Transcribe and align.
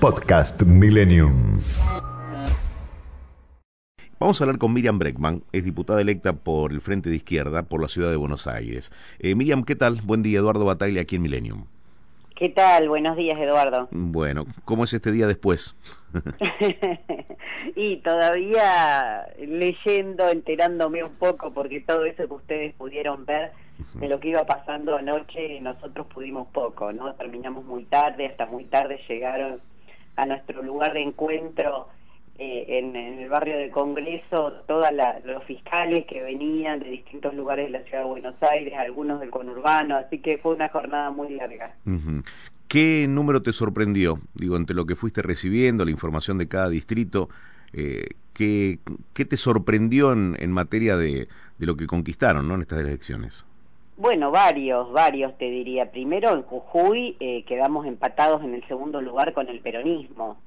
Podcast 0.00 0.62
Millennium. 0.62 1.60
Vamos 4.18 4.40
a 4.40 4.44
hablar 4.44 4.58
con 4.58 4.72
Miriam 4.72 4.98
Breckman, 4.98 5.42
es 5.52 5.62
diputada 5.62 6.00
electa 6.00 6.32
por 6.32 6.72
el 6.72 6.80
Frente 6.80 7.10
de 7.10 7.16
Izquierda 7.16 7.64
por 7.64 7.82
la 7.82 7.88
ciudad 7.88 8.10
de 8.10 8.16
Buenos 8.16 8.46
Aires. 8.46 8.92
Eh, 9.18 9.34
Miriam, 9.34 9.62
¿qué 9.62 9.76
tal? 9.76 10.00
Buen 10.02 10.22
día, 10.22 10.38
Eduardo 10.38 10.64
Bataglia 10.64 11.02
aquí 11.02 11.16
en 11.16 11.22
Millennium. 11.22 11.66
¿Qué 12.34 12.48
tal? 12.48 12.88
Buenos 12.88 13.18
días, 13.18 13.38
Eduardo. 13.38 13.88
Bueno, 13.90 14.46
¿cómo 14.64 14.84
es 14.84 14.94
este 14.94 15.12
día 15.12 15.26
después? 15.26 15.76
y 17.76 17.98
todavía 17.98 19.26
leyendo, 19.38 20.30
enterándome 20.30 21.04
un 21.04 21.16
poco, 21.16 21.52
porque 21.52 21.80
todo 21.80 22.06
eso 22.06 22.26
que 22.26 22.34
ustedes 22.34 22.74
pudieron 22.74 23.26
ver 23.26 23.52
de 23.94 24.08
lo 24.08 24.18
que 24.18 24.28
iba 24.28 24.46
pasando 24.46 24.96
anoche, 24.96 25.60
nosotros 25.60 26.06
pudimos 26.06 26.48
poco, 26.48 26.90
¿no? 26.90 27.12
Terminamos 27.16 27.66
muy 27.66 27.84
tarde, 27.84 28.26
hasta 28.26 28.46
muy 28.46 28.64
tarde 28.64 28.98
llegaron 29.06 29.60
a 30.16 30.26
nuestro 30.26 30.62
lugar 30.62 30.92
de 30.92 31.02
encuentro 31.02 31.88
eh, 32.42 32.78
en, 32.78 32.96
el 32.96 33.28
barrio 33.28 33.58
del 33.58 33.70
Congreso 33.70 34.52
todos 34.66 34.86
los 35.24 35.44
fiscales 35.44 36.06
que 36.06 36.22
venían 36.22 36.80
de 36.80 36.88
distintos 36.88 37.34
lugares 37.34 37.66
de 37.66 37.78
la 37.78 37.84
ciudad 37.84 38.04
de 38.04 38.08
Buenos 38.08 38.34
Aires, 38.42 38.72
algunos 38.78 39.20
del 39.20 39.30
conurbano, 39.30 39.96
así 39.96 40.20
que 40.20 40.38
fue 40.38 40.54
una 40.54 40.70
jornada 40.70 41.10
muy 41.10 41.34
larga. 41.34 41.74
¿Qué 42.66 43.06
número 43.08 43.42
te 43.42 43.52
sorprendió? 43.52 44.20
Digo, 44.32 44.56
entre 44.56 44.74
lo 44.74 44.86
que 44.86 44.96
fuiste 44.96 45.20
recibiendo, 45.20 45.84
la 45.84 45.90
información 45.90 46.38
de 46.38 46.48
cada 46.48 46.70
distrito, 46.70 47.28
eh, 47.74 48.06
¿qué, 48.32 48.78
¿qué, 49.12 49.24
te 49.26 49.36
sorprendió 49.36 50.12
en, 50.12 50.36
en 50.38 50.50
materia 50.50 50.96
de, 50.96 51.28
de, 51.58 51.66
lo 51.66 51.76
que 51.76 51.86
conquistaron 51.86 52.48
¿no? 52.48 52.54
en 52.54 52.62
estas 52.62 52.80
elecciones? 52.80 53.44
Bueno, 54.00 54.30
varios, 54.30 54.90
varios 54.92 55.36
te 55.36 55.50
diría. 55.50 55.90
Primero, 55.90 56.30
en 56.30 56.40
Jujuy 56.40 57.18
eh, 57.20 57.44
quedamos 57.44 57.84
empatados 57.86 58.42
en 58.42 58.54
el 58.54 58.66
segundo 58.66 59.02
lugar 59.02 59.34
con 59.34 59.46
el 59.48 59.60
peronismo. 59.60 60.38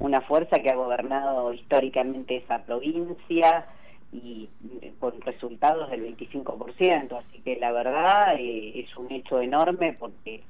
Una 0.00 0.20
fuerza 0.22 0.58
que 0.58 0.68
ha 0.68 0.74
gobernado 0.74 1.52
históricamente 1.52 2.38
esa 2.38 2.64
provincia 2.64 3.66
y 4.12 4.48
eh, 4.80 4.92
con 4.98 5.20
resultados 5.20 5.90
del 5.92 6.16
25%, 6.16 7.16
así 7.16 7.38
que 7.44 7.54
la 7.60 7.70
verdad 7.70 8.34
eh, 8.36 8.80
es 8.80 8.96
un 8.96 9.12
hecho 9.12 9.40
enorme 9.40 9.92
porque 9.92 10.42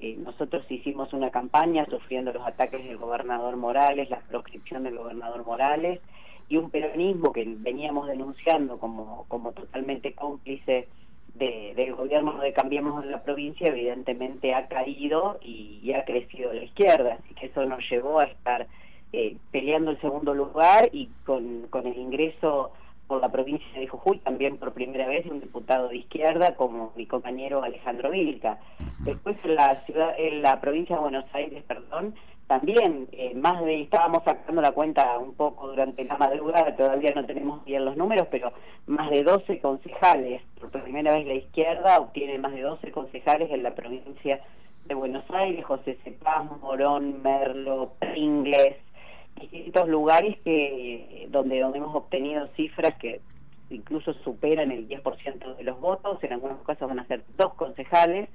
eh, 0.00 0.16
nosotros 0.18 0.68
hicimos 0.68 1.12
una 1.12 1.30
campaña 1.30 1.86
sufriendo 1.88 2.32
los 2.32 2.44
ataques 2.44 2.84
del 2.84 2.96
gobernador 2.96 3.56
Morales, 3.56 4.10
la 4.10 4.18
proscripción 4.18 4.82
del 4.82 4.98
gobernador 4.98 5.46
Morales 5.46 6.00
y 6.48 6.56
un 6.56 6.70
peronismo 6.70 7.32
que 7.32 7.44
veníamos 7.46 8.08
denunciando 8.08 8.78
como, 8.78 9.26
como 9.28 9.52
totalmente 9.52 10.14
cómplice 10.14 10.88
del 11.38 11.94
gobierno 11.94 12.38
de 12.40 12.52
Cambiemos 12.52 13.04
en 13.04 13.12
la 13.12 13.22
provincia 13.22 13.68
evidentemente 13.68 14.54
ha 14.54 14.68
caído 14.68 15.38
y, 15.42 15.92
ha 15.92 16.04
crecido 16.04 16.52
la 16.52 16.64
izquierda, 16.64 17.18
así 17.18 17.34
que 17.34 17.46
eso 17.46 17.64
nos 17.64 17.80
llevó 17.90 18.20
a 18.20 18.24
estar 18.24 18.66
eh, 19.12 19.36
peleando 19.50 19.90
el 19.90 20.00
segundo 20.00 20.34
lugar 20.34 20.90
y 20.92 21.08
con, 21.24 21.66
con 21.70 21.86
el 21.86 21.96
ingreso 21.96 22.72
por 23.06 23.22
la 23.22 23.32
provincia 23.32 23.66
de 23.80 23.88
Jujuy, 23.88 24.18
también 24.18 24.58
por 24.58 24.74
primera 24.74 25.08
vez 25.08 25.24
un 25.26 25.40
diputado 25.40 25.88
de 25.88 25.96
izquierda 25.96 26.54
como 26.54 26.92
mi 26.94 27.06
compañero 27.06 27.62
Alejandro 27.62 28.10
Vilca. 28.10 28.58
Después 29.00 29.36
en 29.44 29.54
la 29.54 29.82
ciudad, 29.86 30.14
en 30.18 30.42
la 30.42 30.60
provincia 30.60 30.96
de 30.96 31.02
Buenos 31.02 31.24
Aires, 31.32 31.64
perdón, 31.66 32.14
también 32.48 33.08
eh, 33.12 33.34
más 33.34 33.62
de 33.62 33.82
estábamos 33.82 34.24
sacando 34.24 34.62
la 34.62 34.72
cuenta 34.72 35.18
un 35.18 35.34
poco 35.34 35.68
durante 35.68 36.02
la 36.04 36.16
madrugada, 36.16 36.74
todavía 36.74 37.12
no 37.14 37.24
tenemos 37.26 37.62
bien 37.66 37.84
los 37.84 37.94
números, 37.96 38.26
pero 38.30 38.52
más 38.86 39.10
de 39.10 39.22
12 39.22 39.60
concejales, 39.60 40.42
por 40.58 40.70
primera 40.70 41.14
vez 41.14 41.26
la 41.26 41.34
izquierda 41.34 42.00
obtiene 42.00 42.38
más 42.38 42.52
de 42.52 42.62
12 42.62 42.90
concejales 42.90 43.50
en 43.50 43.62
la 43.62 43.74
provincia 43.74 44.40
de 44.86 44.94
Buenos 44.94 45.24
Aires, 45.30 45.62
José 45.66 45.98
Cepaz, 46.02 46.46
Morón, 46.62 47.22
Merlo, 47.22 47.92
Pringles, 47.98 48.76
distintos 49.38 49.86
lugares 49.86 50.38
que 50.42 51.28
donde, 51.28 51.60
donde 51.60 51.78
hemos 51.78 51.94
obtenido 51.94 52.48
cifras 52.56 52.94
que 52.98 53.20
incluso 53.68 54.14
superan 54.24 54.72
el 54.72 54.88
10% 54.88 55.56
de 55.56 55.64
los 55.64 55.78
votos, 55.78 56.24
en 56.24 56.32
algunos 56.32 56.62
casos 56.62 56.88
van 56.88 57.00
a 57.00 57.06
ser 57.06 57.22
dos 57.36 57.52
concejales, 57.54 58.30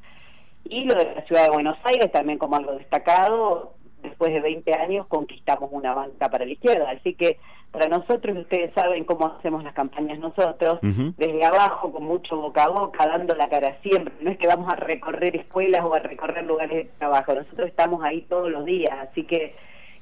y 0.65 0.83
lo 0.85 0.93
de 0.93 1.15
la 1.15 1.25
ciudad 1.25 1.45
de 1.45 1.49
Buenos 1.49 1.77
Aires 1.83 2.11
también 2.11 2.37
como 2.37 2.55
algo 2.55 2.73
destacado, 2.73 3.73
después 4.03 4.31
de 4.33 4.41
20 4.41 4.73
años 4.73 5.07
conquistamos 5.07 5.69
una 5.71 5.93
banca 5.93 6.29
para 6.29 6.45
la 6.45 6.51
izquierda. 6.51 6.91
Así 6.91 7.15
que 7.15 7.39
para 7.71 7.87
nosotros, 7.87 8.37
ustedes 8.37 8.71
saben 8.75 9.03
cómo 9.03 9.25
hacemos 9.25 9.63
las 9.63 9.73
campañas 9.73 10.19
nosotros, 10.19 10.77
desde 10.81 11.43
abajo, 11.43 11.91
con 11.91 12.03
mucho 12.03 12.37
boca 12.37 12.65
a 12.65 12.69
boca, 12.69 13.07
dando 13.07 13.33
la 13.33 13.49
cara 13.49 13.79
siempre. 13.81 14.13
No 14.21 14.29
es 14.29 14.37
que 14.37 14.45
vamos 14.45 14.71
a 14.71 14.75
recorrer 14.75 15.35
escuelas 15.35 15.83
o 15.83 15.95
a 15.95 15.99
recorrer 15.99 16.45
lugares 16.45 16.85
de 16.85 16.91
trabajo, 16.99 17.33
nosotros 17.33 17.67
estamos 17.67 18.03
ahí 18.03 18.21
todos 18.29 18.51
los 18.51 18.63
días. 18.65 18.93
Así 19.09 19.23
que 19.23 19.55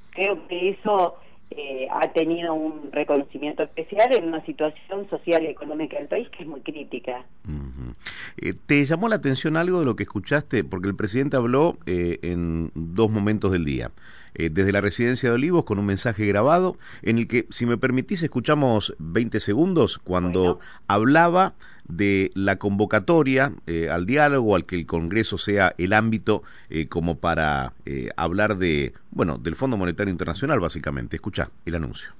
creo 0.09 0.45
que 0.49 0.71
eso 0.71 1.15
eh, 1.51 1.87
ha 1.91 2.13
tenido 2.13 2.53
un 2.53 2.91
reconocimiento 2.93 3.63
especial 3.63 4.13
en 4.13 4.23
una 4.23 4.43
situación 4.45 5.09
social 5.09 5.43
y 5.43 5.47
económica 5.47 5.97
del 5.97 6.07
país 6.07 6.29
que 6.29 6.43
es 6.43 6.49
muy 6.49 6.61
crítica. 6.61 7.25
Eh, 8.37 8.53
¿Te 8.65 8.85
llamó 8.85 9.09
la 9.09 9.17
atención 9.17 9.57
algo 9.57 9.79
de 9.79 9.85
lo 9.85 9.97
que 9.97 10.03
escuchaste? 10.03 10.63
Porque 10.63 10.87
el 10.87 10.95
presidente 10.95 11.35
habló 11.35 11.77
eh, 11.85 12.19
en 12.21 12.71
dos 12.73 13.11
momentos 13.11 13.51
del 13.51 13.65
día. 13.65 13.91
Desde 14.33 14.71
la 14.71 14.81
residencia 14.81 15.29
de 15.29 15.35
Olivos 15.35 15.65
con 15.65 15.77
un 15.77 15.85
mensaje 15.85 16.25
grabado 16.25 16.77
en 17.01 17.17
el 17.17 17.27
que, 17.27 17.47
si 17.49 17.65
me 17.65 17.77
permitís, 17.77 18.23
escuchamos 18.23 18.95
20 18.99 19.39
segundos 19.39 19.97
cuando 19.97 20.59
hablaba 20.87 21.53
de 21.91 22.31
la 22.33 22.57
convocatoria 22.57 23.53
eh, 23.67 23.89
al 23.89 24.05
diálogo, 24.05 24.55
al 24.55 24.65
que 24.65 24.75
el 24.75 24.85
Congreso 24.85 25.37
sea 25.37 25.73
el 25.77 25.93
ámbito 25.93 26.43
eh, 26.69 26.87
como 26.87 27.17
para 27.17 27.73
eh, 27.85 28.09
hablar 28.15 28.57
de, 28.57 28.93
bueno, 29.11 29.37
del 29.37 29.55
Fondo 29.55 29.77
Monetario 29.77 30.11
Internacional, 30.11 30.59
básicamente. 30.59 31.17
Escucha 31.17 31.49
el 31.65 31.75
anuncio. 31.75 32.11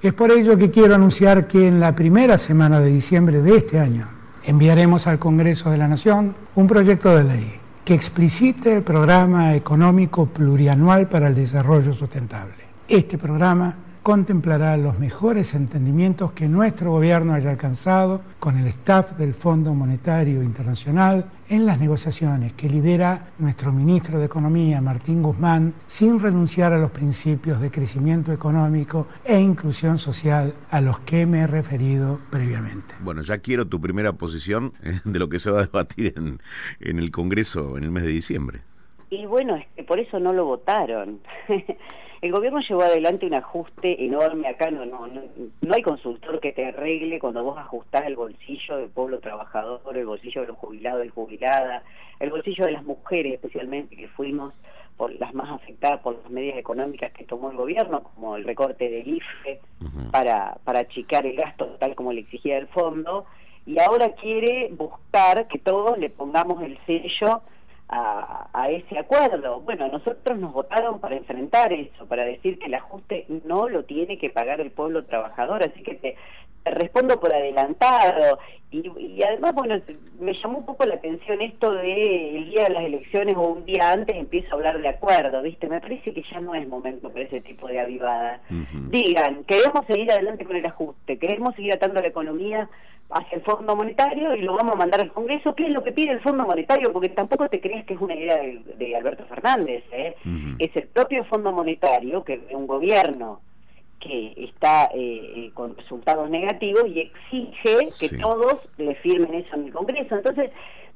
Es 0.00 0.12
por 0.14 0.30
ello 0.30 0.56
que 0.56 0.70
quiero 0.70 0.94
anunciar 0.94 1.48
que 1.48 1.66
en 1.66 1.80
la 1.80 1.94
primera 1.96 2.38
semana 2.38 2.80
de 2.80 2.90
diciembre 2.90 3.42
de 3.42 3.56
este 3.56 3.80
año 3.80 4.08
enviaremos 4.44 5.08
al 5.08 5.18
Congreso 5.18 5.70
de 5.70 5.78
la 5.78 5.88
Nación 5.88 6.36
un 6.54 6.68
proyecto 6.68 7.16
de 7.16 7.24
ley 7.24 7.57
que 7.88 7.94
explicite 7.94 8.74
el 8.74 8.82
programa 8.82 9.54
económico 9.54 10.26
plurianual 10.26 11.08
para 11.08 11.28
el 11.28 11.34
desarrollo 11.34 11.94
sustentable. 11.94 12.62
Este 12.86 13.16
programa 13.16 13.74
contemplará 14.08 14.78
los 14.78 14.98
mejores 14.98 15.52
entendimientos 15.52 16.32
que 16.32 16.48
nuestro 16.48 16.92
gobierno 16.92 17.34
haya 17.34 17.50
alcanzado 17.50 18.22
con 18.38 18.56
el 18.56 18.66
staff 18.68 19.18
del 19.18 19.34
Fondo 19.34 19.74
Monetario 19.74 20.42
Internacional 20.42 21.26
en 21.50 21.66
las 21.66 21.78
negociaciones 21.78 22.54
que 22.54 22.70
lidera 22.70 23.28
nuestro 23.38 23.70
ministro 23.70 24.18
de 24.18 24.24
Economía, 24.24 24.80
Martín 24.80 25.22
Guzmán, 25.22 25.74
sin 25.86 26.18
renunciar 26.18 26.72
a 26.72 26.78
los 26.78 26.90
principios 26.90 27.60
de 27.60 27.70
crecimiento 27.70 28.32
económico 28.32 29.08
e 29.26 29.38
inclusión 29.38 29.98
social 29.98 30.54
a 30.70 30.80
los 30.80 31.00
que 31.00 31.26
me 31.26 31.40
he 31.40 31.46
referido 31.46 32.18
previamente. 32.30 32.94
Bueno, 33.00 33.20
ya 33.20 33.36
quiero 33.36 33.66
tu 33.66 33.78
primera 33.78 34.14
posición 34.14 34.72
eh, 34.82 35.00
de 35.04 35.18
lo 35.18 35.28
que 35.28 35.38
se 35.38 35.50
va 35.50 35.58
a 35.58 35.64
debatir 35.66 36.14
en, 36.16 36.40
en 36.80 36.98
el 36.98 37.10
Congreso 37.10 37.76
en 37.76 37.84
el 37.84 37.90
mes 37.90 38.04
de 38.04 38.08
diciembre. 38.08 38.67
Y 39.10 39.26
bueno, 39.26 39.56
es 39.56 39.66
que 39.74 39.84
por 39.84 39.98
eso 39.98 40.18
no 40.18 40.32
lo 40.32 40.44
votaron. 40.44 41.20
El 42.20 42.32
gobierno 42.32 42.60
llevó 42.60 42.82
adelante 42.82 43.26
un 43.26 43.34
ajuste 43.34 44.04
enorme, 44.04 44.48
acá 44.48 44.72
no, 44.72 44.84
no, 44.84 45.06
no, 45.06 45.74
hay 45.74 45.82
consultor 45.82 46.40
que 46.40 46.52
te 46.52 46.66
arregle 46.66 47.20
cuando 47.20 47.44
vos 47.44 47.56
ajustás 47.56 48.06
el 48.06 48.16
bolsillo 48.16 48.76
del 48.76 48.90
pueblo 48.90 49.20
trabajador, 49.20 49.96
el 49.96 50.04
bolsillo 50.04 50.40
de 50.40 50.48
los 50.48 50.56
jubilados 50.56 51.06
y 51.06 51.10
jubiladas, 51.10 51.84
el 52.18 52.30
bolsillo 52.30 52.66
de 52.66 52.72
las 52.72 52.82
mujeres 52.82 53.34
especialmente, 53.34 53.94
que 53.94 54.08
fuimos 54.08 54.52
por 54.96 55.14
las 55.14 55.32
más 55.32 55.48
afectadas 55.48 56.00
por 56.00 56.20
las 56.20 56.28
medidas 56.28 56.58
económicas 56.58 57.12
que 57.12 57.22
tomó 57.22 57.52
el 57.52 57.56
gobierno, 57.56 58.02
como 58.02 58.34
el 58.34 58.42
recorte 58.42 58.90
del 58.90 59.06
IFE 59.06 59.60
para, 60.10 60.58
para 60.64 60.80
achicar 60.80 61.24
el 61.24 61.36
gasto 61.36 61.66
tal 61.78 61.94
como 61.94 62.12
le 62.12 62.22
exigía 62.22 62.58
el 62.58 62.66
fondo, 62.66 63.26
y 63.64 63.78
ahora 63.78 64.12
quiere 64.14 64.70
buscar 64.72 65.46
que 65.46 65.60
todos 65.60 65.96
le 65.98 66.10
pongamos 66.10 66.60
el 66.64 66.76
sello 66.84 67.42
a, 67.88 68.68
ese 68.70 68.98
acuerdo. 68.98 69.60
Bueno, 69.60 69.88
nosotros 69.88 70.38
nos 70.38 70.52
votaron 70.52 71.00
para 71.00 71.16
enfrentar 71.16 71.72
eso, 71.72 72.06
para 72.06 72.24
decir 72.24 72.58
que 72.58 72.66
el 72.66 72.74
ajuste 72.74 73.26
no 73.44 73.68
lo 73.68 73.84
tiene 73.84 74.18
que 74.18 74.30
pagar 74.30 74.60
el 74.60 74.70
pueblo 74.70 75.04
trabajador, 75.04 75.62
así 75.62 75.82
que 75.82 75.94
te, 75.94 76.16
respondo 76.70 77.18
por 77.20 77.32
adelantado. 77.32 78.38
Y, 78.70 79.22
además, 79.22 79.54
bueno, 79.54 79.80
me 80.20 80.34
llamó 80.34 80.58
un 80.58 80.66
poco 80.66 80.84
la 80.84 80.96
atención 80.96 81.40
esto 81.40 81.72
de 81.72 82.36
el 82.36 82.50
día 82.50 82.64
de 82.64 82.70
las 82.70 82.84
elecciones 82.84 83.34
o 83.34 83.40
un 83.40 83.64
día 83.64 83.92
antes 83.92 84.14
empiezo 84.14 84.48
a 84.50 84.54
hablar 84.56 84.82
de 84.82 84.88
acuerdo, 84.88 85.40
¿viste? 85.40 85.68
Me 85.68 85.80
parece 85.80 86.12
que 86.12 86.22
ya 86.30 86.40
no 86.40 86.54
es 86.54 86.68
momento 86.68 87.08
para 87.08 87.24
ese 87.24 87.40
tipo 87.40 87.66
de 87.66 87.80
avivada. 87.80 88.42
Digan, 88.90 89.44
queremos 89.44 89.86
seguir 89.86 90.12
adelante 90.12 90.44
con 90.44 90.56
el 90.56 90.66
ajuste, 90.66 91.18
queremos 91.18 91.54
seguir 91.54 91.72
atando 91.72 92.02
la 92.02 92.08
economía 92.08 92.68
hacia 93.10 93.36
el 93.36 93.42
Fondo 93.42 93.74
Monetario 93.74 94.34
y 94.34 94.42
lo 94.42 94.54
vamos 94.54 94.74
a 94.74 94.78
mandar 94.78 95.00
al 95.00 95.12
Congreso. 95.12 95.54
¿Qué 95.54 95.64
es 95.64 95.70
lo 95.70 95.82
que 95.82 95.92
pide 95.92 96.12
el 96.12 96.20
Fondo 96.20 96.44
Monetario? 96.44 96.92
Porque 96.92 97.08
tampoco 97.08 97.48
te 97.48 97.62
creas 97.62 97.86
que 97.86 97.94
es 97.94 98.00
una 98.02 98.14
idea 98.14 98.36
de, 98.36 98.96
Alberto 98.96 99.24
Fernández. 99.24 99.82
¿eh? 99.92 100.14
Es 100.58 100.76
el 100.76 100.88
propio 100.88 101.24
Fondo 101.24 101.52
Monetario, 101.52 102.22
que 102.22 102.34
es 102.34 102.40
un 102.54 102.66
gobierno 102.66 103.40
que 104.00 104.34
está 104.36 104.90
eh, 104.94 105.32
eh, 105.36 105.50
con 105.54 105.76
resultados 105.76 106.30
negativos 106.30 106.84
y 106.86 107.00
exige 107.00 107.88
que 107.98 108.16
todos 108.16 108.58
le 108.76 108.94
firmen 108.96 109.34
eso 109.34 109.56
en 109.56 109.66
el 109.66 109.72
Congreso. 109.72 110.16
Entonces, 110.16 110.50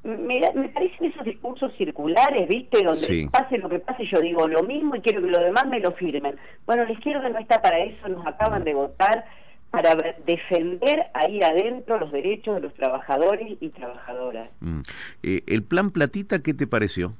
me, 0.04 0.40
me, 0.54 0.68
parecen 0.68 1.06
esos 1.06 1.24
discursos 1.24 1.72
circulares, 1.76 2.48
¿viste? 2.48 2.82
Donde 2.82 3.28
pase 3.30 3.58
lo 3.58 3.68
que 3.68 3.78
pase, 3.78 4.04
yo 4.06 4.20
digo 4.20 4.48
lo 4.48 4.62
mismo 4.62 4.96
y 4.96 5.00
quiero 5.00 5.22
que 5.22 5.28
los 5.28 5.42
demás 5.42 5.66
me 5.66 5.80
lo 5.80 5.92
firmen. 5.92 6.36
Bueno, 6.66 6.84
la 6.84 6.92
izquierda 6.92 7.28
no 7.28 7.38
está 7.38 7.62
para 7.62 7.78
eso, 7.78 8.08
nos 8.08 8.26
acaban 8.26 8.64
de 8.64 8.74
votar 8.74 9.24
para 9.70 9.94
defender 10.26 11.06
ahí 11.14 11.42
adentro 11.42 11.98
los 11.98 12.12
derechos 12.12 12.56
de 12.56 12.60
los 12.60 12.74
trabajadores 12.74 13.56
y 13.58 13.68
trabajadoras. 13.70 14.50
Mm. 14.60 14.80
Eh, 15.22 15.42
¿El 15.46 15.62
plan 15.62 15.90
Platita 15.90 16.42
qué 16.42 16.52
te 16.52 16.66
pareció? 16.66 17.14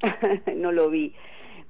no 0.56 0.72
lo 0.72 0.88
vi. 0.88 1.14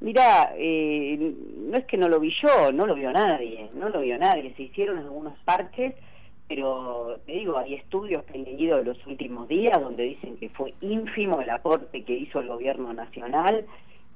Mira, 0.04 0.52
eh, 0.56 1.34
no 1.68 1.76
es 1.76 1.84
que 1.86 1.96
no 1.96 2.08
lo 2.08 2.20
vi 2.20 2.32
yo, 2.42 2.70
no 2.72 2.86
lo 2.86 2.94
vio 2.94 3.10
nadie, 3.10 3.70
no 3.74 3.88
lo 3.88 4.00
vio 4.00 4.18
nadie. 4.18 4.54
Se 4.56 4.64
hicieron 4.64 4.98
algunos 4.98 5.34
parches 5.44 5.94
pero 6.48 7.18
te 7.26 7.32
digo, 7.32 7.58
hay 7.58 7.74
estudios 7.74 8.22
que 8.24 8.38
he 8.38 8.44
leído 8.44 8.76
de 8.76 8.84
los 8.84 9.06
últimos 9.06 9.48
días 9.48 9.80
donde 9.80 10.02
dicen 10.04 10.36
que 10.36 10.50
fue 10.50 10.74
ínfimo 10.80 11.40
el 11.40 11.50
aporte 11.50 12.04
que 12.04 12.14
hizo 12.14 12.40
el 12.40 12.48
gobierno 12.48 12.92
nacional 12.92 13.64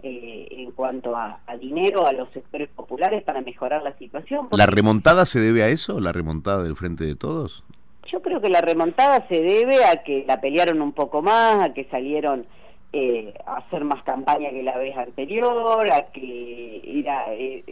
eh, 0.02 0.46
en 0.50 0.70
cuanto 0.72 1.16
a, 1.16 1.40
dinero 1.58 2.06
a 2.06 2.12
los 2.12 2.30
sectores 2.30 2.68
populares 2.68 3.22
para 3.24 3.40
mejorar 3.40 3.82
la 3.82 3.96
situación. 3.96 4.48
¿La 4.52 4.66
remontada 4.66 5.24
se 5.24 5.40
debe 5.40 5.62
a 5.62 5.68
eso, 5.68 6.00
la 6.00 6.12
remontada 6.12 6.62
del 6.62 6.76
Frente 6.76 7.04
de 7.04 7.16
Todos? 7.16 7.64
Yo 8.12 8.20
creo 8.22 8.40
que 8.40 8.50
la 8.50 8.60
remontada 8.60 9.26
se 9.28 9.42
debe 9.42 9.84
a 9.84 10.02
que 10.02 10.24
la 10.26 10.40
pelearon 10.40 10.82
un 10.82 10.92
poco 10.92 11.22
más, 11.22 11.64
a 11.64 11.74
que 11.74 11.84
salieron 11.84 12.46
eh, 12.92 13.34
hacer 13.46 13.84
más 13.84 14.02
campaña 14.02 14.50
que 14.50 14.62
la 14.62 14.78
vez 14.78 14.96
anterior, 14.96 15.90
a 15.90 16.06
que 16.12 16.82
era... 16.84 17.32
Eh, 17.34 17.64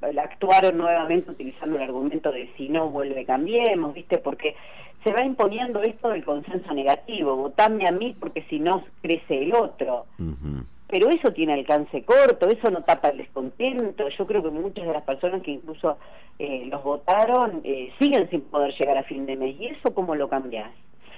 actuaron 0.00 0.78
nuevamente 0.78 1.30
utilizando 1.30 1.76
el 1.76 1.82
argumento 1.82 2.30
de 2.30 2.48
si 2.56 2.68
no 2.68 2.88
vuelve 2.88 3.24
cambiemos, 3.24 3.94
¿viste? 3.94 4.18
Porque 4.18 4.54
se 5.04 5.12
va 5.12 5.24
imponiendo 5.24 5.82
esto 5.82 6.08
del 6.08 6.24
consenso 6.24 6.72
negativo, 6.74 7.36
votame 7.36 7.86
a 7.88 7.92
mí 7.92 8.16
porque 8.18 8.42
si 8.48 8.58
no 8.58 8.84
crece 9.00 9.42
el 9.42 9.54
otro. 9.54 10.06
Pero 10.88 11.10
eso 11.10 11.32
tiene 11.32 11.52
alcance 11.54 12.02
corto, 12.02 12.48
eso 12.48 12.70
no 12.70 12.82
tapa 12.82 13.08
el 13.08 13.18
descontento. 13.18 14.08
Yo 14.08 14.26
creo 14.26 14.42
que 14.42 14.50
muchas 14.50 14.86
de 14.86 14.92
las 14.92 15.02
personas 15.02 15.42
que 15.42 15.52
incluso 15.52 15.98
eh, 16.38 16.66
los 16.70 16.82
votaron 16.82 17.60
eh, 17.64 17.92
siguen 17.98 18.28
sin 18.30 18.40
poder 18.42 18.74
llegar 18.78 18.96
a 18.96 19.02
fin 19.02 19.26
de 19.26 19.36
mes. 19.36 19.56
¿Y 19.60 19.66
eso 19.66 19.92
cómo 19.94 20.14
lo 20.14 20.28
cambias? 20.28 20.70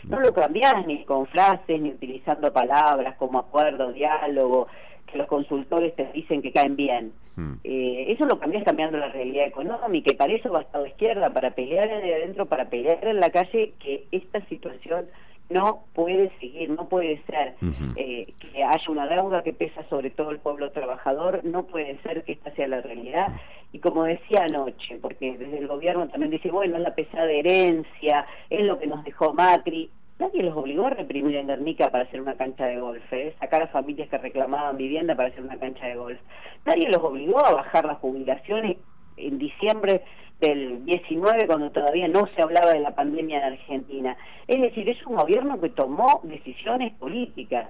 No 0.04 0.20
lo 0.20 0.32
cambias 0.32 0.86
ni 0.86 1.04
con 1.04 1.26
frases, 1.26 1.80
ni 1.80 1.90
utilizando 1.90 2.52
palabras 2.52 3.16
como 3.16 3.38
acuerdo, 3.38 3.92
diálogo, 3.92 4.68
que 5.06 5.18
los 5.18 5.26
consultores 5.26 5.94
te 5.96 6.06
dicen 6.12 6.42
que 6.42 6.52
caen 6.52 6.76
bien. 6.76 7.12
Hmm. 7.36 7.54
Eh, 7.64 8.06
eso 8.08 8.24
lo 8.26 8.38
cambias 8.38 8.64
cambiando 8.64 8.98
la 8.98 9.08
realidad 9.08 9.46
económica 9.46 10.12
y 10.12 10.16
para 10.16 10.32
eso 10.32 10.50
va 10.50 10.60
a 10.60 10.62
estar 10.62 10.86
izquierda, 10.86 11.32
para 11.32 11.50
pelear 11.52 11.88
de 11.88 12.14
adentro, 12.14 12.46
para 12.46 12.68
pelear 12.68 13.06
en 13.06 13.20
la 13.20 13.30
calle, 13.30 13.74
que 13.78 14.06
esta 14.10 14.40
situación 14.46 15.06
no 15.50 15.84
puede 15.94 16.30
seguir, 16.38 16.70
no 16.70 16.88
puede 16.88 17.22
ser 17.26 17.54
eh, 17.96 18.32
que 18.38 18.62
haya 18.64 18.90
una 18.90 19.06
deuda 19.06 19.42
que 19.42 19.52
pesa 19.52 19.82
sobre 19.88 20.10
todo 20.10 20.30
el 20.30 20.38
pueblo 20.38 20.70
trabajador, 20.70 21.44
no 21.44 21.64
puede 21.64 22.00
ser 22.02 22.24
que 22.24 22.32
esta 22.32 22.54
sea 22.54 22.68
la 22.68 22.80
realidad. 22.80 23.28
Y 23.72 23.80
como 23.80 24.04
decía 24.04 24.44
anoche, 24.44 24.98
porque 25.02 25.36
desde 25.36 25.58
el 25.58 25.68
gobierno 25.68 26.08
también 26.08 26.30
dice, 26.30 26.50
bueno, 26.50 26.76
es 26.76 26.82
la 26.82 26.94
pesada 26.94 27.30
herencia, 27.30 28.26
es 28.48 28.64
lo 28.64 28.78
que 28.78 28.86
nos 28.86 29.04
dejó 29.04 29.34
Macri, 29.34 29.90
Nadie 30.20 30.42
los 30.42 30.54
obligó 30.54 30.86
a 30.86 30.90
reprimir 30.90 31.34
en 31.36 31.46
Guernica 31.46 31.90
para 31.90 32.04
hacer 32.04 32.20
una 32.20 32.34
cancha 32.34 32.66
de 32.66 32.78
golf, 32.78 33.02
¿eh? 33.10 33.34
sacar 33.40 33.62
a 33.62 33.68
familias 33.68 34.10
que 34.10 34.18
reclamaban 34.18 34.76
vivienda 34.76 35.14
para 35.14 35.30
hacer 35.30 35.42
una 35.42 35.58
cancha 35.58 35.86
de 35.86 35.94
golf. 35.94 36.20
Nadie 36.66 36.90
los 36.90 37.02
obligó 37.02 37.38
a 37.42 37.54
bajar 37.54 37.86
las 37.86 37.96
jubilaciones 38.00 38.76
en 39.16 39.38
diciembre 39.38 40.02
del 40.40 40.84
19, 40.84 41.46
cuando 41.46 41.70
todavía 41.70 42.08
no 42.08 42.28
se 42.34 42.42
hablaba 42.42 42.72
de 42.72 42.80
la 42.80 42.94
pandemia 42.94 43.38
en 43.38 43.44
Argentina. 43.52 44.16
Es 44.48 44.60
decir, 44.60 44.88
es 44.88 45.04
un 45.06 45.16
gobierno 45.16 45.60
que 45.60 45.70
tomó 45.70 46.20
decisiones 46.24 46.92
políticas 46.94 47.68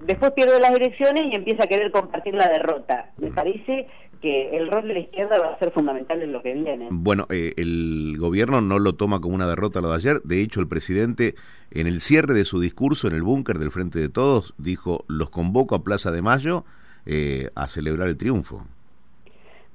después 0.00 0.32
pierde 0.32 0.60
las 0.60 0.72
elecciones 0.72 1.24
y 1.32 1.36
empieza 1.36 1.64
a 1.64 1.66
querer 1.66 1.90
compartir 1.90 2.34
la 2.34 2.48
derrota. 2.48 3.10
Me 3.18 3.30
parece 3.30 3.86
que 4.20 4.56
el 4.56 4.70
rol 4.70 4.88
de 4.88 4.94
la 4.94 5.00
izquierda 5.00 5.38
va 5.38 5.52
a 5.52 5.58
ser 5.58 5.72
fundamental 5.72 6.22
en 6.22 6.32
lo 6.32 6.42
que 6.42 6.54
viene. 6.54 6.88
Bueno, 6.90 7.26
eh, 7.30 7.52
el 7.56 8.16
gobierno 8.18 8.60
no 8.60 8.78
lo 8.78 8.94
toma 8.94 9.20
como 9.20 9.34
una 9.34 9.46
derrota 9.46 9.80
lo 9.80 9.90
de 9.90 9.96
ayer. 9.96 10.22
De 10.22 10.40
hecho, 10.40 10.60
el 10.60 10.68
presidente, 10.68 11.34
en 11.70 11.86
el 11.86 12.00
cierre 12.00 12.34
de 12.34 12.44
su 12.44 12.60
discurso 12.60 13.08
en 13.08 13.14
el 13.14 13.22
búnker 13.22 13.58
del 13.58 13.70
Frente 13.70 13.98
de 13.98 14.08
Todos, 14.08 14.54
dijo: 14.58 15.04
Los 15.08 15.30
convoco 15.30 15.74
a 15.74 15.84
Plaza 15.84 16.10
de 16.12 16.22
Mayo 16.22 16.64
eh, 17.04 17.50
a 17.54 17.68
celebrar 17.68 18.08
el 18.08 18.16
triunfo. 18.16 18.64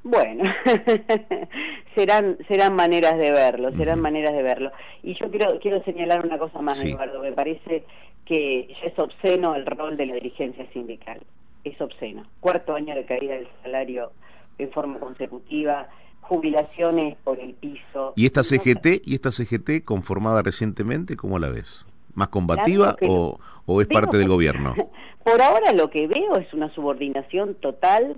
Bueno, 0.03 0.43
serán 1.95 2.37
serán 2.47 2.75
maneras 2.75 3.17
de 3.17 3.31
verlo, 3.31 3.71
serán 3.77 4.01
maneras 4.01 4.33
de 4.33 4.41
verlo. 4.41 4.71
Y 5.03 5.13
yo 5.15 5.29
quiero 5.29 5.59
quiero 5.59 5.83
señalar 5.83 6.25
una 6.25 6.37
cosa 6.39 6.61
más, 6.61 6.83
Eduardo. 6.83 7.21
Me 7.21 7.31
parece 7.31 7.83
que 8.25 8.67
ya 8.81 8.87
es 8.87 8.97
obsceno 8.97 9.55
el 9.55 9.65
rol 9.65 9.97
de 9.97 10.07
la 10.07 10.15
dirigencia 10.15 10.65
sindical. 10.73 11.21
Es 11.63 11.79
obsceno. 11.79 12.25
Cuarto 12.39 12.73
año 12.73 12.95
de 12.95 13.05
caída 13.05 13.35
del 13.35 13.47
salario 13.61 14.11
en 14.57 14.71
forma 14.71 14.99
consecutiva, 14.99 15.87
jubilaciones 16.21 17.17
por 17.23 17.39
el 17.39 17.53
piso. 17.53 18.13
¿Y 18.15 18.25
esta 18.25 18.43
CGT, 18.43 19.01
y 19.05 19.15
esta 19.15 19.31
CGT 19.31 19.83
conformada 19.83 20.41
recientemente, 20.41 21.15
cómo 21.15 21.37
la 21.39 21.49
ves? 21.49 21.85
¿Más 22.13 22.29
combativa 22.29 22.95
o, 23.07 23.39
o, 23.65 23.81
es 23.81 23.87
parte 23.87 24.17
del 24.17 24.27
gobierno? 24.27 24.75
Por 25.23 25.41
ahora 25.41 25.71
lo 25.71 25.89
que 25.89 26.07
veo 26.07 26.35
es 26.37 26.51
una 26.53 26.73
subordinación 26.73 27.55
total 27.55 28.17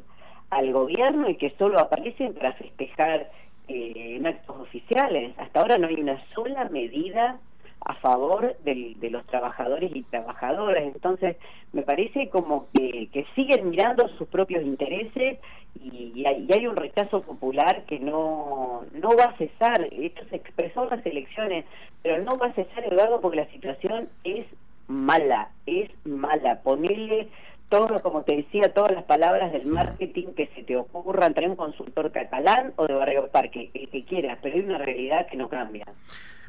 al 0.56 0.72
gobierno 0.72 1.30
y 1.30 1.36
que 1.36 1.54
solo 1.58 1.80
aparecen 1.80 2.34
para 2.34 2.54
festejar 2.54 3.32
eh, 3.68 4.16
en 4.18 4.28
actos 4.28 4.58
oficiales. 4.58 5.34
Hasta 5.38 5.62
ahora 5.62 5.78
no 5.78 5.88
hay 5.88 5.96
una 5.96 6.24
sola 6.34 6.66
medida 6.70 7.40
a 7.86 7.96
favor 7.96 8.56
de 8.64 9.10
los 9.10 9.26
trabajadores 9.26 9.92
y 9.94 10.04
trabajadoras. 10.04 10.84
Entonces, 10.84 11.36
me 11.74 11.82
parece 11.82 12.30
como 12.30 12.68
que, 12.74 13.10
que 13.12 13.26
siguen 13.36 13.70
mirando 13.70 14.08
sus 14.18 14.28
propios 14.30 14.64
intereses 14.64 15.40
y, 15.82 16.24
hay, 16.26 16.68
un 16.68 16.76
rechazo 16.76 17.22
popular 17.22 17.84
que 17.86 18.00
no, 18.00 18.84
no 18.94 19.10
va 19.18 19.26
a 19.26 19.38
cesar. 19.38 19.88
Esto 19.92 20.24
se 20.30 20.38
expresó 20.38 20.84
en 20.84 20.98
las 20.98 21.06
elecciones, 21.06 21.66
pero 22.02 22.24
no 22.24 22.38
va 22.38 22.48
a 22.48 22.54
cesar, 22.54 22.86
Eduardo, 22.86 23.20
porque 23.22 23.38
la 23.38 23.52
situación 23.52 24.10
es 24.24 24.46
mala, 24.88 25.50
es 25.66 25.90
mala. 26.06 26.62
Ponerle 26.62 27.28
todo, 27.74 28.04
como 28.04 28.22
te 28.22 28.36
decía, 28.36 28.72
todas 28.72 28.92
las 28.92 29.04
palabras 29.06 29.52
del 29.52 29.66
marketing 29.66 30.28
que 30.36 30.46
se 30.54 30.62
te 30.62 30.78
ocurran, 30.78 31.34
traer 31.34 31.50
un 31.50 31.56
consultor 31.56 32.12
catalán 32.12 32.72
o 32.76 32.86
de 32.86 32.94
Barrio 32.94 33.28
Parque, 33.30 33.72
el 33.74 33.90
que 33.90 34.06
quieras, 34.06 34.38
pero 34.44 34.54
hay 34.54 34.62
una 34.62 34.78
realidad 34.78 35.26
que 35.26 35.38
no 35.38 35.50
cambia. 35.50 35.84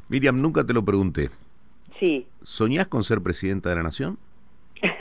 Miriam, 0.07 0.39
nunca 0.39 0.63
te 0.63 0.71
lo 0.71 0.85
pregunté. 0.85 1.31
Sí. 1.99 2.27
¿Soñás 2.43 2.85
con 2.85 3.03
ser 3.03 3.21
presidenta 3.21 3.69
de 3.69 3.75
la 3.75 3.81
nación? 3.81 4.19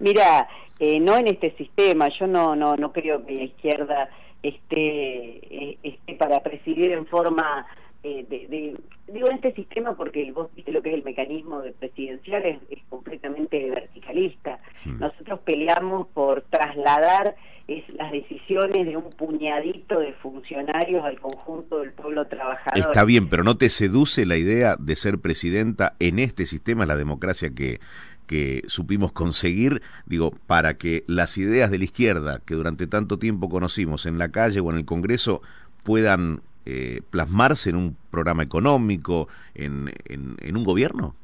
Mira, 0.00 0.46
eh, 0.78 1.00
no 1.00 1.16
en 1.16 1.28
este 1.28 1.56
sistema. 1.56 2.08
Yo 2.20 2.26
no, 2.26 2.54
no, 2.54 2.76
no 2.76 2.92
creo 2.92 3.24
que 3.24 3.32
la 3.32 3.44
izquierda 3.44 4.10
esté, 4.42 5.38
eh, 5.50 5.78
esté 5.82 6.14
para 6.16 6.42
presidir 6.42 6.92
en 6.92 7.06
forma 7.06 7.66
eh, 8.04 8.24
de, 8.28 8.76
digo 9.12 9.28
en 9.28 9.36
este 9.36 9.52
sistema 9.54 9.96
porque 9.96 10.30
vos 10.30 10.48
viste 10.54 10.70
lo 10.70 10.82
que 10.82 10.90
es 10.90 10.94
el 10.94 11.04
mecanismo 11.04 11.62
de 11.62 11.72
presidencial 11.72 12.44
es, 12.44 12.58
completamente 12.88 13.70
verticalista. 13.70 14.60
Nosotros 14.84 15.40
peleamos 15.40 16.06
por 16.08 16.42
trasladar 16.42 17.34
es, 17.66 17.88
las 17.90 18.12
decisiones 18.12 18.86
de 18.86 18.96
un 18.96 19.10
puñadito 19.10 19.98
de 19.98 20.12
funcionarios 20.14 21.04
al 21.04 21.20
conjunto 21.20 21.80
del 21.80 21.92
pueblo 21.92 22.26
trabajador. 22.26 22.78
Está 22.78 23.04
bien 23.04 23.28
pero 23.28 23.42
no 23.42 23.56
te 23.56 23.68
seduce 23.68 24.24
la 24.26 24.36
idea 24.36 24.76
de 24.78 24.96
ser 24.96 25.18
presidenta 25.18 25.94
en 25.98 26.18
este 26.18 26.46
sistema 26.46 26.86
la 26.86 26.96
democracia 26.96 27.50
que 27.54 27.80
que 28.28 28.62
supimos 28.66 29.10
conseguir, 29.10 29.80
digo, 30.04 30.32
para 30.46 30.74
que 30.74 31.02
las 31.06 31.38
ideas 31.38 31.70
de 31.70 31.78
la 31.78 31.84
izquierda 31.84 32.40
que 32.44 32.54
durante 32.54 32.86
tanto 32.86 33.18
tiempo 33.18 33.48
conocimos 33.48 34.04
en 34.06 34.18
la 34.18 34.28
calle 34.30 34.60
o 34.60 34.70
en 34.70 34.76
el 34.76 34.84
Congreso 34.84 35.40
puedan 35.82 36.42
eh, 36.70 37.00
plasmarse 37.10 37.70
en 37.70 37.76
un 37.76 37.96
programa 38.10 38.42
económico, 38.42 39.26
en, 39.54 39.90
en, 40.04 40.54
un 40.54 40.64
gobierno? 40.64 41.14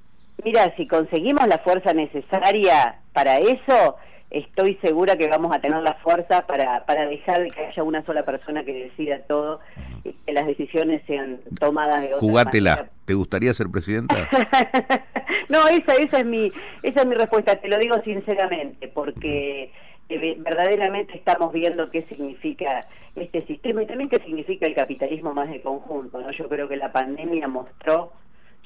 Mira, 0.43 0.75
si 0.79 0.87
conseguimos 0.89 1.47
la 1.47 1.59
fuerza 1.59 1.93
necesaria 1.93 3.01
para 3.13 3.41
eso, 3.41 3.97
estoy 4.31 4.77
segura 4.77 5.19
que 5.19 5.29
vamos 5.29 5.55
a 5.55 5.61
tener 5.61 5.83
la 5.83 5.97
fuerza 5.97 6.47
para, 6.47 6.87
para 6.87 7.05
dejar 7.05 7.43
de 7.43 7.51
que 7.51 7.67
haya 7.67 7.83
una 7.83 8.03
sola 8.07 8.25
persona 8.25 8.65
que 8.65 8.73
decida 8.73 9.19
todo 9.29 9.61
y 10.03 10.15
que 10.15 10.33
las 10.33 10.47
decisiones 10.47 11.03
sean 11.07 11.41
tomadas 11.61 12.01
de 12.01 12.15
otra 12.15 12.21
Jugátela. 12.21 12.89
¿Te 13.05 13.13
gustaría 13.13 13.53
ser 13.53 13.69
presidenta? 13.69 14.17
no, 15.51 15.69
esa, 15.69 15.93
esa, 15.97 16.21
es 16.21 16.25
mi, 16.25 16.51
esa 16.83 17.03
es 17.03 17.07
mi 17.07 17.17
respuesta, 17.17 17.57
te 17.57 17.69
lo 17.69 17.77
digo 17.77 18.01
sinceramente, 18.03 18.89
porque 18.89 19.71
verdaderamente 20.09 21.17
estamos 21.17 21.53
viendo 21.53 21.91
qué 21.91 22.03
significa 22.03 22.87
este 23.17 23.41
sistema 23.43 23.83
y 23.83 23.87
también 23.87 24.11
qué 24.11 24.19
significa 24.19 24.67
el 24.67 24.75
capitalismo 24.75 25.33
más 25.33 25.51
de 25.51 25.61
conjunto. 25.61 26.21
¿no? 26.21 26.31
Yo 26.31 26.49
creo 26.49 26.69
que 26.69 26.77
la 26.77 26.93
pandemia 26.93 27.49
mostró 27.49 28.13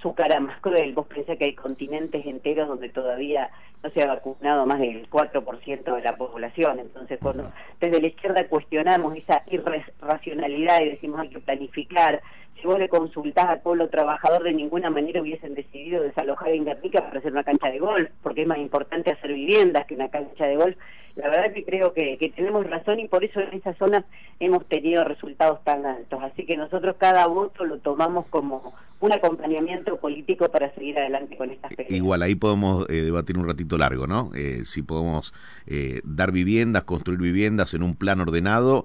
su 0.00 0.14
cara 0.14 0.40
más 0.40 0.61
cruel. 0.61 0.95
Vos 0.95 1.07
pensás 1.07 1.37
que 1.38 1.47
hay 1.47 1.54
continentes 1.54 2.25
enteros 2.25 2.68
donde 2.68 2.88
todavía 2.88 3.50
no 3.83 3.90
se 3.90 4.02
ha 4.02 4.07
vacunado 4.07 4.66
más 4.66 4.80
del 4.80 5.09
4% 5.09 5.95
de 5.95 6.02
la 6.02 6.16
población. 6.16 6.78
Entonces, 6.80 7.18
cuando 7.21 7.52
desde 7.80 8.00
la 8.00 8.07
izquierda 8.07 8.47
cuestionamos 8.49 9.16
esa 9.16 9.42
irracionalidad 9.47 10.80
y 10.83 10.90
decimos 10.90 11.21
hay 11.21 11.28
que 11.28 11.40
planificar, 11.40 12.21
si 12.61 12.66
vos 12.66 12.78
le 12.78 12.88
consultás 12.88 13.47
al 13.47 13.61
pueblo 13.61 13.88
trabajador, 13.88 14.42
de 14.42 14.52
ninguna 14.52 14.90
manera 14.90 15.23
hubiesen 15.23 15.54
decidido 15.54 16.02
desalojar 16.02 16.50
en 16.50 16.64
Guernica 16.64 17.02
para 17.02 17.21
hacer 17.21 17.30
una 17.30 17.45
cancha 17.45 17.71
de 17.71 17.78
golf, 17.78 18.11
porque 18.23 18.42
es 18.42 18.49
más 18.49 18.59
importante 18.59 19.12
hacer 19.12 19.33
viviendas 19.33 19.87
que 19.87 19.95
una 19.95 20.09
cancha 20.09 20.47
de 20.47 20.57
golf. 20.57 20.76
La 21.18 21.28
verdad 21.28 21.52
que 21.52 21.64
creo 21.64 21.92
que, 21.92 22.16
que 22.16 22.30
tenemos 22.30 22.64
razón 22.68 23.00
y 23.00 23.08
por 23.08 23.25
eso 23.25 23.40
en 23.40 23.54
esa 23.54 23.75
zona 23.75 24.04
hemos 24.38 24.64
tenido 24.66 25.02
resultados 25.04 25.62
tan 25.64 25.84
altos. 25.84 26.22
Así 26.22 26.46
que 26.46 26.56
nosotros 26.56 26.96
cada 26.98 27.26
voto 27.26 27.64
lo 27.64 27.78
tomamos 27.78 28.26
como 28.26 28.72
un 29.00 29.12
acompañamiento 29.12 29.96
político 29.96 30.48
para 30.48 30.72
seguir 30.75 30.98
adelante 30.98 31.37
con 31.37 31.50
estas 31.50 31.75
peleas. 31.75 31.92
Igual, 31.92 32.22
ahí 32.22 32.34
podemos 32.34 32.88
eh, 32.88 33.02
debatir 33.02 33.38
un 33.38 33.46
ratito 33.46 33.78
largo, 33.78 34.06
¿no? 34.06 34.30
Eh, 34.34 34.60
si 34.64 34.82
podemos 34.82 35.32
eh, 35.66 36.00
dar 36.04 36.32
viviendas, 36.32 36.84
construir 36.84 37.20
viviendas 37.20 37.75
en 37.75 37.82
un 37.82 37.94
plan 37.94 38.20
ordenado 38.20 38.84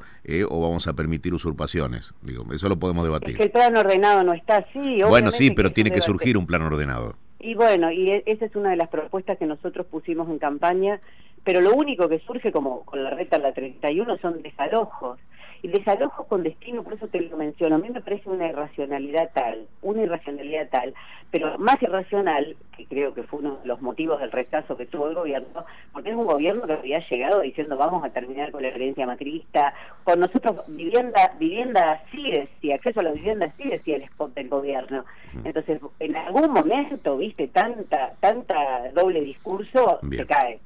o 0.49 0.61
vamos 0.61 0.87
a 0.87 0.93
permitir 0.93 1.33
usurpaciones. 1.33 2.13
Digo, 2.21 2.45
eso 2.53 2.69
lo 2.69 2.77
podemos 2.77 3.03
debatir. 3.03 3.31
Es 3.31 3.37
que 3.37 3.43
el 3.43 3.51
plan 3.51 3.75
ordenado 3.75 4.23
no 4.23 4.33
está 4.33 4.57
así. 4.57 4.99
Bueno, 5.07 5.31
sí, 5.31 5.51
pero 5.51 5.71
tiene 5.71 5.91
que 5.91 6.01
surgir 6.01 6.37
un 6.37 6.45
plan 6.47 6.61
ordenado. 6.61 7.15
Y 7.39 7.55
bueno, 7.55 7.91
y 7.91 8.09
e, 8.09 8.23
esa 8.25 8.45
es 8.45 8.55
una 8.55 8.69
de 8.69 8.77
las 8.77 8.87
propuestas 8.87 9.37
que 9.37 9.45
nosotros 9.45 9.85
pusimos 9.87 10.29
en 10.29 10.39
campaña, 10.39 11.01
pero 11.43 11.61
lo 11.61 11.73
único 11.73 12.07
que 12.07 12.19
surge 12.19 12.51
como 12.51 12.83
con 12.85 13.03
la 13.03 13.09
reta 13.09 13.37
la 13.37 13.53
31 13.53 14.17
son 14.17 14.41
desalojos 14.41 15.19
y 15.63 15.69
desalojo 15.69 16.25
con 16.25 16.43
destino, 16.43 16.83
por 16.83 16.93
eso 16.93 17.07
te 17.07 17.21
lo 17.21 17.37
menciono, 17.37 17.75
a 17.75 17.79
mí 17.79 17.89
me 17.89 18.01
parece 18.01 18.29
una 18.29 18.49
irracionalidad 18.49 19.31
tal, 19.33 19.65
una 19.81 20.03
irracionalidad 20.03 20.67
tal, 20.69 20.93
pero 21.31 21.57
más 21.57 21.81
irracional, 21.81 22.57
que 22.75 22.85
creo 22.85 23.13
que 23.13 23.23
fue 23.23 23.39
uno 23.39 23.55
de 23.55 23.67
los 23.67 23.81
motivos 23.81 24.19
del 24.19 24.31
rechazo 24.31 24.75
que 24.75 24.85
tuvo 24.85 25.07
el 25.07 25.15
gobierno, 25.15 25.65
porque 25.93 26.09
es 26.09 26.15
un 26.17 26.25
gobierno 26.25 26.67
que 26.67 26.73
había 26.73 26.99
llegado 27.09 27.39
diciendo 27.39 27.77
vamos 27.77 28.03
a 28.03 28.09
terminar 28.09 28.51
con 28.51 28.61
la 28.61 28.67
herencia 28.67 29.07
macrista, 29.07 29.73
con 30.03 30.19
nosotros 30.19 30.63
vivienda, 30.67 31.33
vivienda 31.39 32.03
sí 32.11 32.29
decía, 32.29 32.75
acceso 32.75 32.99
a 32.99 33.03
la 33.03 33.11
vivienda 33.11 33.53
sí 33.55 33.69
decía 33.69 33.95
el 33.95 34.03
spot 34.03 34.33
del 34.33 34.49
gobierno. 34.49 35.05
Entonces, 35.45 35.79
en 35.99 36.17
algún 36.17 36.51
momento, 36.51 37.15
viste, 37.15 37.47
tanta, 37.47 38.13
tanta 38.19 38.91
doble 38.93 39.21
discurso, 39.21 39.99
se 40.09 40.25
cae. 40.25 40.59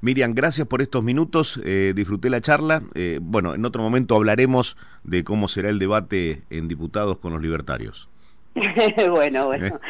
Miriam, 0.00 0.34
gracias 0.34 0.66
por 0.66 0.80
estos 0.82 1.02
minutos, 1.02 1.60
eh, 1.64 1.92
disfruté 1.94 2.30
la 2.30 2.40
charla. 2.40 2.82
Eh, 2.94 3.18
bueno, 3.20 3.54
en 3.54 3.64
otro 3.64 3.82
momento 3.82 4.16
hablaremos 4.16 4.76
de 5.04 5.24
cómo 5.24 5.46
será 5.48 5.68
el 5.68 5.78
debate 5.78 6.42
en 6.50 6.68
diputados 6.68 7.18
con 7.18 7.32
los 7.32 7.42
libertarios. 7.42 8.08
bueno, 9.10 9.46
bueno. 9.46 9.80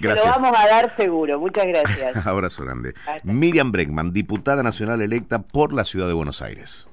Gracias. 0.00 0.26
Lo 0.26 0.42
vamos 0.42 0.58
a 0.58 0.66
dar 0.66 0.96
seguro. 0.96 1.38
Muchas 1.38 1.66
gracias. 1.66 2.16
Abrazo 2.26 2.64
grande. 2.64 2.94
Miriam 3.22 3.70
Bregman, 3.70 4.12
diputada 4.12 4.62
nacional 4.62 5.02
electa 5.02 5.42
por 5.42 5.72
la 5.72 5.84
ciudad 5.84 6.08
de 6.08 6.14
Buenos 6.14 6.42
Aires. 6.42 6.88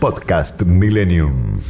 Podcast 0.00 0.62
Millennium. 0.62 1.60